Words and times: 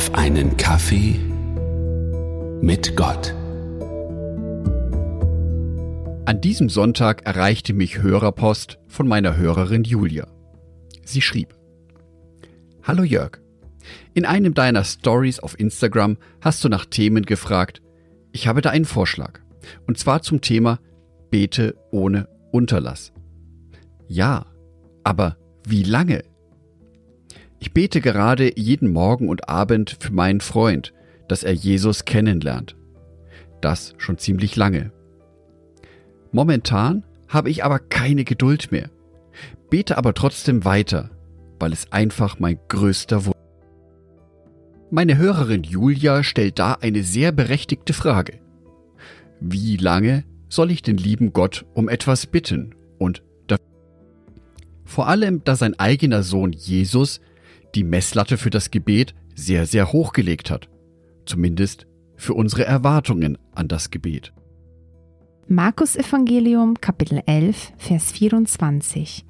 auf 0.00 0.14
einen 0.14 0.56
Kaffee 0.56 1.20
mit 2.62 2.96
Gott. 2.96 3.34
An 6.24 6.40
diesem 6.40 6.70
Sonntag 6.70 7.26
erreichte 7.26 7.74
mich 7.74 7.98
Hörerpost 8.00 8.78
von 8.88 9.06
meiner 9.06 9.36
Hörerin 9.36 9.84
Julia. 9.84 10.26
Sie 11.04 11.20
schrieb: 11.20 11.54
Hallo 12.82 13.02
Jörg. 13.02 13.42
In 14.14 14.24
einem 14.24 14.54
deiner 14.54 14.84
Stories 14.84 15.38
auf 15.38 15.60
Instagram 15.60 16.16
hast 16.40 16.64
du 16.64 16.70
nach 16.70 16.86
Themen 16.86 17.26
gefragt. 17.26 17.82
Ich 18.32 18.46
habe 18.46 18.62
da 18.62 18.70
einen 18.70 18.86
Vorschlag. 18.86 19.40
Und 19.86 19.98
zwar 19.98 20.22
zum 20.22 20.40
Thema 20.40 20.78
Bete 21.28 21.76
ohne 21.90 22.26
Unterlass. 22.52 23.12
Ja, 24.08 24.46
aber 25.04 25.36
wie 25.66 25.82
lange? 25.82 26.22
Ich 27.60 27.72
bete 27.72 28.00
gerade 28.00 28.58
jeden 28.58 28.90
Morgen 28.90 29.28
und 29.28 29.48
Abend 29.48 29.96
für 30.00 30.12
meinen 30.12 30.40
Freund, 30.40 30.92
dass 31.28 31.44
er 31.44 31.52
Jesus 31.52 32.04
kennenlernt. 32.04 32.74
Das 33.60 33.94
schon 33.98 34.18
ziemlich 34.18 34.56
lange. 34.56 34.90
Momentan 36.32 37.04
habe 37.28 37.50
ich 37.50 37.62
aber 37.62 37.78
keine 37.78 38.24
Geduld 38.24 38.72
mehr, 38.72 38.90
bete 39.68 39.96
aber 39.98 40.14
trotzdem 40.14 40.64
weiter, 40.64 41.10
weil 41.60 41.72
es 41.72 41.92
einfach 41.92 42.40
mein 42.40 42.58
größter 42.68 43.26
Wunsch 43.26 43.36
meine 44.92 45.16
Hörerin 45.16 45.62
Julia 45.62 46.24
stellt 46.24 46.58
da 46.58 46.72
eine 46.72 47.04
sehr 47.04 47.30
berechtigte 47.30 47.92
Frage. 47.92 48.40
Wie 49.40 49.76
lange 49.76 50.24
soll 50.48 50.72
ich 50.72 50.82
den 50.82 50.96
lieben 50.96 51.32
Gott 51.32 51.64
um 51.74 51.88
etwas 51.88 52.26
bitten 52.26 52.74
und 52.98 53.22
vor 54.84 55.06
allem, 55.06 55.44
da 55.44 55.54
sein 55.54 55.78
eigener 55.78 56.24
Sohn 56.24 56.52
Jesus 56.52 57.20
die 57.74 57.84
Messlatte 57.84 58.36
für 58.36 58.50
das 58.50 58.70
Gebet 58.70 59.14
sehr, 59.34 59.66
sehr 59.66 59.92
hoch 59.92 60.12
gelegt 60.12 60.50
hat. 60.50 60.68
Zumindest 61.26 61.86
für 62.16 62.34
unsere 62.34 62.64
Erwartungen 62.64 63.38
an 63.54 63.68
das 63.68 63.90
Gebet. 63.90 64.32
Markus 65.46 65.96
Evangelium 65.96 66.80
Kapitel 66.80 67.22
11 67.26 67.72
Vers 67.76 68.12
24 68.12 69.24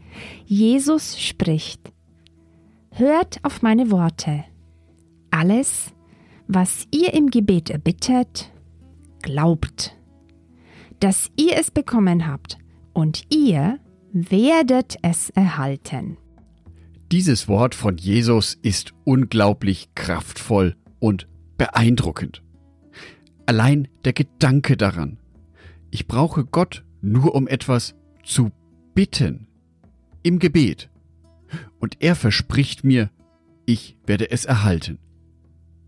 Jesus 0.44 1.20
spricht 1.20 1.92
Hört 2.90 3.38
auf 3.42 3.62
meine 3.62 3.90
Worte 3.90 4.44
alles, 5.30 5.92
was 6.48 6.86
ihr 6.90 7.14
im 7.14 7.30
Gebet 7.30 7.70
erbittet, 7.70 8.50
glaubt, 9.22 9.96
dass 10.98 11.30
ihr 11.36 11.56
es 11.56 11.70
bekommen 11.70 12.26
habt 12.26 12.58
und 12.92 13.22
ihr 13.32 13.78
werdet 14.12 14.96
es 15.02 15.30
erhalten. 15.30 16.16
Dieses 17.12 17.48
Wort 17.48 17.74
von 17.74 17.96
Jesus 17.96 18.54
ist 18.62 18.94
unglaublich 19.02 19.88
kraftvoll 19.96 20.76
und 21.00 21.26
beeindruckend. 21.58 22.44
Allein 23.46 23.88
der 24.04 24.12
Gedanke 24.12 24.76
daran, 24.76 25.18
ich 25.90 26.06
brauche 26.06 26.44
Gott 26.44 26.84
nur 27.02 27.34
um 27.34 27.48
etwas 27.48 27.96
zu 28.22 28.52
bitten 28.94 29.48
im 30.22 30.38
Gebet. 30.38 30.88
Und 31.80 31.96
er 31.98 32.14
verspricht 32.14 32.84
mir, 32.84 33.10
ich 33.66 33.96
werde 34.06 34.30
es 34.30 34.44
erhalten. 34.44 35.00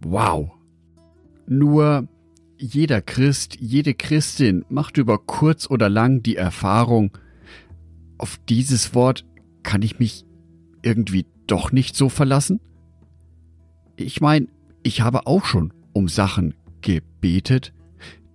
Wow. 0.01 0.51
Nur 1.47 2.09
jeder 2.59 3.01
Christ, 3.01 3.57
jede 3.61 3.95
Christin 3.95 4.65
macht 4.69 4.99
über 4.99 5.19
kurz 5.19 5.71
oder 5.71 5.89
lang 5.89 6.25
die 6.25 6.35
Erfahrung, 6.35 7.17
auf 8.19 8.41
dieses 8.49 8.93
Wort 8.97 9.25
kann 9.63 9.83
ich 9.83 10.01
mich 10.01 10.25
irgendwie 10.83 11.27
doch 11.47 11.73
nicht 11.73 11.97
so 11.97 12.09
verlassen? 12.09 12.61
Ich 13.97 14.21
meine, 14.21 14.49
ich 14.83 15.01
habe 15.01 15.27
auch 15.27 15.45
schon 15.45 15.73
um 15.93 16.09
Sachen 16.09 16.55
gebetet, 16.81 17.73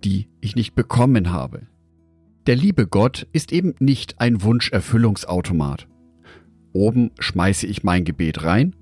die 0.04 0.28
ich 0.40 0.56
nicht 0.56 0.74
bekommen 0.74 1.30
habe. 1.30 1.66
Der 2.46 2.56
liebe 2.56 2.86
Gott 2.86 3.26
ist 3.32 3.52
eben 3.52 3.74
nicht 3.78 4.20
ein 4.20 4.42
Wunscherfüllungsautomat. 4.42 5.86
Oben 6.72 7.10
schmeiße 7.18 7.66
ich 7.66 7.82
mein 7.82 8.04
Gebet 8.04 8.44
rein, 8.44 8.74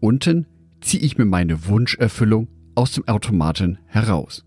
unten 0.00 0.46
ziehe 0.80 1.02
ich 1.02 1.18
mir 1.18 1.24
meine 1.24 1.66
Wunscherfüllung 1.66 2.48
aus 2.74 2.92
dem 2.92 3.08
Automaten 3.08 3.78
heraus. 3.86 4.44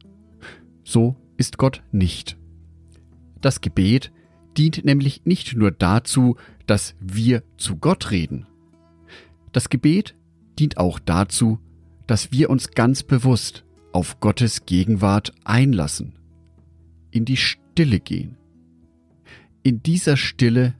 So 0.83 1.15
ist 1.37 1.57
Gott 1.57 1.83
nicht. 1.91 2.37
Das 3.41 3.61
Gebet 3.61 4.11
dient 4.57 4.83
nämlich 4.83 5.25
nicht 5.25 5.55
nur 5.55 5.71
dazu, 5.71 6.35
dass 6.69 6.95
wir 6.99 7.41
zu 7.57 7.77
Gott 7.77 8.11
reden. 8.11 8.45
Das 9.51 9.69
Gebet 9.69 10.15
dient 10.59 10.77
auch 10.77 10.99
dazu, 10.99 11.57
dass 12.05 12.31
wir 12.31 12.51
uns 12.51 12.71
ganz 12.71 13.01
bewusst 13.01 13.65
auf 13.91 14.19
Gottes 14.19 14.67
Gegenwart 14.67 15.33
einlassen, 15.43 16.13
in 17.09 17.25
die 17.25 17.37
Stille 17.37 17.99
gehen, 17.99 18.37
in 19.63 19.81
dieser 19.81 20.15
Stille 20.15 20.75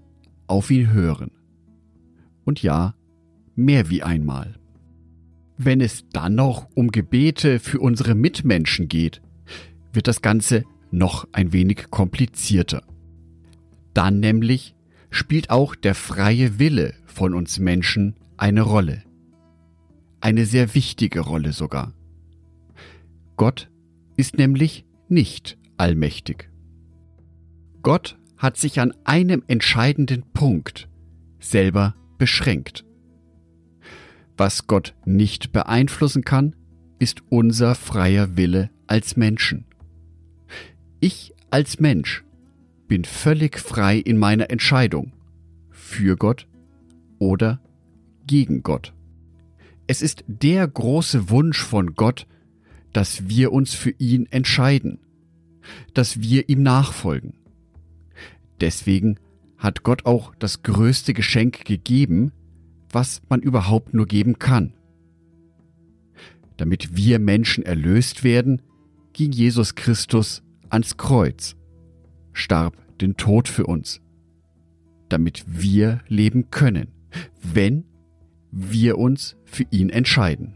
auf 0.45 0.69
ihn 0.69 0.91
hören. 0.91 1.31
Und 2.45 2.61
ja, 2.61 2.94
mehr 3.55 3.89
wie 3.89 4.03
einmal. 4.03 4.59
Wenn 5.57 5.81
es 5.81 6.05
dann 6.13 6.35
noch 6.35 6.67
um 6.75 6.91
Gebete 6.91 7.59
für 7.59 7.79
unsere 7.79 8.13
Mitmenschen 8.13 8.88
geht, 8.88 9.22
wird 9.91 10.07
das 10.07 10.22
Ganze 10.22 10.66
noch 10.91 11.28
ein 11.31 11.51
wenig 11.51 11.89
komplizierter. 11.89 12.83
Dann 13.95 14.19
nämlich 14.19 14.75
spielt 15.09 15.50
auch 15.50 15.75
der 15.75 15.96
freie 15.96 16.59
Wille 16.59 16.94
von 17.06 17.34
uns 17.34 17.59
Menschen 17.59 18.16
eine 18.38 18.62
Rolle. 18.62 19.03
Eine 20.22 20.46
sehr 20.46 20.75
wichtige 20.75 21.22
Rolle 21.22 21.53
sogar. 21.53 21.94
Gott 23.38 23.70
ist 24.18 24.38
nämlich 24.38 24.86
nicht 25.08 25.58
allmächtig. 25.78 26.50
Gott 27.81 28.18
hat 28.38 28.58
sich 28.58 28.80
an 28.80 28.94
einem 29.06 29.44
entscheidenden 29.47 30.24
Punkt 30.34 30.90
selber 31.40 31.96
beschränkt. 32.18 32.86
Was 34.38 34.68
Gott 34.68 34.96
nicht 35.06 35.52
beeinflussen 35.52 36.24
kann, 36.24 36.56
ist 37.00 37.24
unser 37.30 37.76
freier 37.76 38.38
Wille 38.38 38.70
als 38.88 39.16
Menschen. 39.18 39.66
Ich 41.00 41.34
als 41.50 41.80
Mensch 41.80 42.24
bin 42.89 43.05
völlig 43.05 43.57
frei 43.59 43.97
in 43.97 44.17
meiner 44.17 44.50
Entscheidung 44.50 45.13
für 45.69 46.17
Gott 46.17 46.47
oder 47.19 47.61
gegen 48.27 48.63
Gott. 48.63 48.94
Es 49.88 50.01
ist 50.01 50.25
der 50.27 50.67
große 50.67 51.29
Wunsch 51.29 51.61
von 51.61 51.94
Gott, 51.94 52.28
dass 52.91 53.29
wir 53.29 53.53
uns 53.53 53.75
für 53.75 53.91
ihn 53.91 54.25
entscheiden, 54.31 54.99
dass 55.94 56.19
wir 56.19 56.49
ihm 56.49 56.63
nachfolgen. 56.63 57.35
Deswegen 58.59 59.19
hat 59.57 59.83
Gott 59.83 60.05
auch 60.05 60.33
das 60.35 60.63
größte 60.63 61.13
Geschenk 61.13 61.66
gegeben, 61.66 62.31
was 62.91 63.22
man 63.29 63.41
überhaupt 63.41 63.94
nur 63.94 64.07
geben 64.07 64.39
kann. 64.39 64.73
Damit 66.57 66.97
wir 66.97 67.19
Menschen 67.19 67.63
erlöst 67.63 68.23
werden, 68.23 68.61
ging 69.13 69.31
Jesus 69.31 69.75
Christus 69.75 70.41
ans 70.69 70.97
Kreuz, 70.97 71.55
starb 72.39 72.75
den 73.01 73.17
Tod 73.17 73.47
für 73.47 73.66
uns, 73.66 74.01
damit 75.09 75.44
wir 75.47 76.01
leben 76.07 76.50
können, 76.51 76.88
wenn 77.41 77.85
wir 78.51 78.97
uns 78.97 79.35
für 79.45 79.66
ihn 79.72 79.89
entscheiden. 79.89 80.55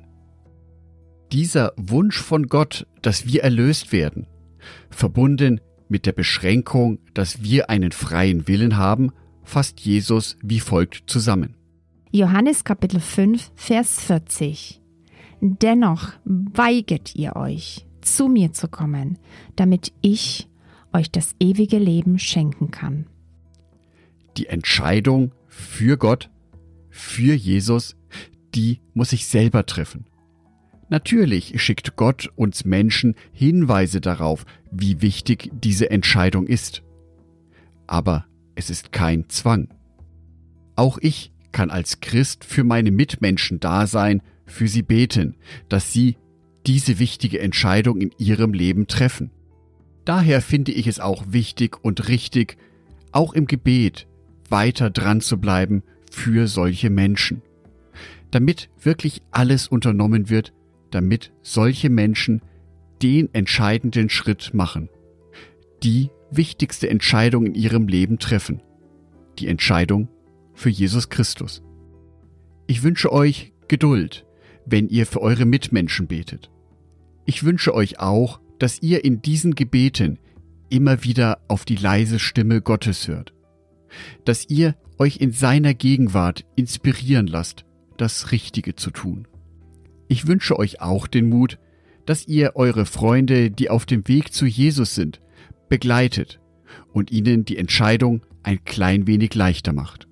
Dieser 1.31 1.73
Wunsch 1.77 2.17
von 2.17 2.47
Gott, 2.47 2.87
dass 3.01 3.25
wir 3.25 3.43
erlöst 3.43 3.91
werden, 3.91 4.27
verbunden 4.89 5.61
mit 5.89 6.05
der 6.05 6.11
Beschränkung, 6.11 6.99
dass 7.13 7.43
wir 7.43 7.69
einen 7.69 7.91
freien 7.91 8.47
Willen 8.47 8.77
haben, 8.77 9.11
fasst 9.43 9.79
Jesus 9.81 10.37
wie 10.41 10.59
folgt 10.59 11.03
zusammen. 11.07 11.55
Johannes 12.11 12.63
Kapitel 12.63 12.99
5, 12.99 13.51
Vers 13.55 13.99
40. 14.01 14.79
Dennoch 15.41 16.13
weigert 16.23 17.15
ihr 17.15 17.35
euch, 17.35 17.85
zu 18.01 18.27
mir 18.27 18.53
zu 18.53 18.67
kommen, 18.67 19.17
damit 19.55 19.91
ich 20.01 20.47
euch 20.93 21.11
das 21.11 21.35
ewige 21.39 21.77
Leben 21.77 22.19
schenken 22.19 22.71
kann. 22.71 23.07
Die 24.37 24.47
Entscheidung 24.47 25.31
für 25.47 25.97
Gott, 25.97 26.29
für 26.89 27.33
Jesus, 27.33 27.95
die 28.55 28.79
muss 28.93 29.13
ich 29.13 29.27
selber 29.27 29.65
treffen. 29.65 30.05
Natürlich 30.89 31.59
schickt 31.61 31.95
Gott 31.95 32.29
uns 32.35 32.65
Menschen 32.65 33.15
Hinweise 33.31 34.01
darauf, 34.01 34.45
wie 34.71 35.01
wichtig 35.01 35.49
diese 35.53 35.89
Entscheidung 35.89 36.45
ist. 36.45 36.83
Aber 37.87 38.25
es 38.55 38.69
ist 38.69 38.91
kein 38.91 39.29
Zwang. 39.29 39.69
Auch 40.75 40.97
ich 41.01 41.31
kann 41.51 41.69
als 41.69 41.99
Christ 41.99 42.43
für 42.43 42.63
meine 42.63 42.91
Mitmenschen 42.91 43.59
da 43.59 43.87
sein, 43.87 44.21
für 44.45 44.67
sie 44.67 44.83
beten, 44.83 45.35
dass 45.69 45.93
sie 45.93 46.17
diese 46.67 46.99
wichtige 46.99 47.39
Entscheidung 47.39 47.99
in 47.99 48.11
ihrem 48.17 48.53
Leben 48.53 48.87
treffen. 48.87 49.31
Daher 50.05 50.41
finde 50.41 50.71
ich 50.71 50.87
es 50.87 50.99
auch 50.99 51.23
wichtig 51.27 51.83
und 51.83 52.09
richtig, 52.09 52.57
auch 53.11 53.33
im 53.33 53.45
Gebet 53.45 54.07
weiter 54.49 54.89
dran 54.89 55.21
zu 55.21 55.39
bleiben 55.39 55.83
für 56.11 56.47
solche 56.47 56.89
Menschen, 56.89 57.41
damit 58.31 58.69
wirklich 58.81 59.21
alles 59.31 59.67
unternommen 59.67 60.29
wird, 60.29 60.53
damit 60.91 61.31
solche 61.41 61.89
Menschen 61.89 62.41
den 63.01 63.33
entscheidenden 63.33 64.09
Schritt 64.09 64.53
machen, 64.53 64.89
die 65.83 66.09
wichtigste 66.31 66.89
Entscheidung 66.89 67.45
in 67.47 67.55
ihrem 67.55 67.87
Leben 67.87 68.19
treffen, 68.19 68.61
die 69.39 69.47
Entscheidung 69.47 70.07
für 70.53 70.69
Jesus 70.69 71.09
Christus. 71.09 71.63
Ich 72.67 72.83
wünsche 72.83 73.11
euch 73.11 73.53
Geduld, 73.67 74.25
wenn 74.65 74.87
ihr 74.87 75.05
für 75.05 75.21
eure 75.21 75.45
Mitmenschen 75.45 76.07
betet. 76.07 76.49
Ich 77.25 77.43
wünsche 77.43 77.73
euch 77.73 77.99
auch, 77.99 78.39
dass 78.59 78.81
ihr 78.81 79.03
in 79.03 79.21
diesen 79.21 79.55
Gebeten 79.55 80.19
immer 80.69 81.03
wieder 81.03 81.39
auf 81.47 81.65
die 81.65 81.75
leise 81.75 82.19
Stimme 82.19 82.61
Gottes 82.61 83.07
hört, 83.07 83.33
dass 84.25 84.49
ihr 84.49 84.75
euch 84.97 85.17
in 85.17 85.31
seiner 85.31 85.73
Gegenwart 85.73 86.45
inspirieren 86.55 87.27
lasst, 87.27 87.65
das 87.97 88.31
Richtige 88.31 88.75
zu 88.75 88.91
tun. 88.91 89.27
Ich 90.07 90.27
wünsche 90.27 90.57
euch 90.57 90.81
auch 90.81 91.07
den 91.07 91.29
Mut, 91.29 91.59
dass 92.05 92.27
ihr 92.27 92.55
eure 92.55 92.85
Freunde, 92.85 93.49
die 93.51 93.69
auf 93.69 93.85
dem 93.85 94.07
Weg 94.07 94.33
zu 94.33 94.45
Jesus 94.45 94.95
sind, 94.95 95.21
begleitet 95.69 96.39
und 96.91 97.11
ihnen 97.11 97.45
die 97.45 97.57
Entscheidung 97.57 98.21
ein 98.43 98.63
klein 98.65 99.07
wenig 99.07 99.35
leichter 99.35 99.73
macht. 99.73 100.07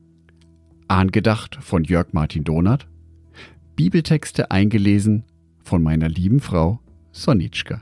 Angedacht 0.88 1.58
von 1.62 1.84
Jörg 1.84 2.14
Martin 2.14 2.44
Donath, 2.44 2.88
Bibeltexte 3.76 4.52
eingelesen 4.52 5.24
von 5.64 5.82
meiner 5.82 6.10
lieben 6.10 6.40
Frau 6.40 6.80
Sonitschka. 7.12 7.82